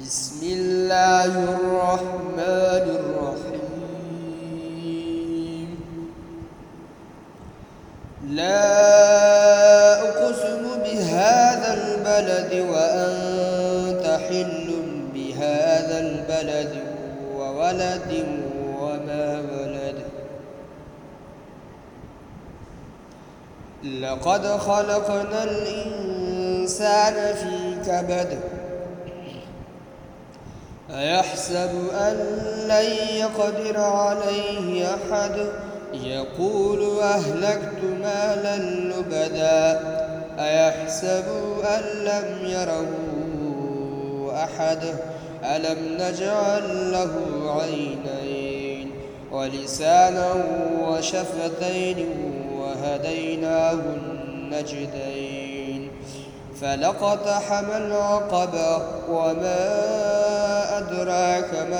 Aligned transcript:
بسم 0.00 0.46
الله 0.46 1.24
الرحمن 1.26 2.86
الرحيم 3.00 3.62
لا 8.28 10.00
أقسم 10.08 10.62
بهذا 10.84 11.74
البلد 11.74 12.52
وأنت 12.70 14.06
حل 14.28 14.68
بهذا 15.14 15.98
البلد 15.98 16.72
وولد 17.36 18.26
وما 18.80 19.40
ولد 19.40 19.98
لقد 23.84 24.46
خلقنا 24.46 25.44
الإنسان 25.44 27.14
في 27.34 27.74
كبد 27.86 28.38
أيحسب 31.02 31.70
أن 32.00 32.16
لن 32.68 32.86
يقدر 33.16 33.80
عليه 33.80 34.86
أحد؟ 34.94 35.46
يقول 35.92 37.00
أهلكت 37.00 37.82
مالا 38.02 38.56
لبدا. 38.56 39.80
أيحسب 40.38 41.24
أن 41.64 41.82
لم 42.04 42.38
يره 42.44 42.86
أحد؟ 44.44 44.78
ألم 45.44 45.78
نجعل 46.00 46.92
له 46.92 47.10
عينين 47.60 48.90
ولسانا 49.32 50.34
وشفتين 50.80 52.06
وهديناه 52.58 53.72
النجدين. 53.72 55.90
فلقتحم 56.60 57.70
العقبة 57.76 58.82
وما 59.10 59.91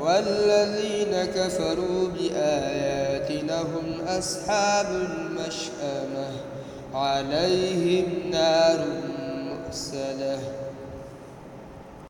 والذين 0.00 1.24
كفروا 1.24 2.08
بآياتنا 2.08 3.60
هم 3.60 4.06
أصحاب 4.18 4.86
المشأمة. 4.86 6.30
عليهم 6.94 8.30
نار 8.30 8.84
مؤسدة. 9.44 10.65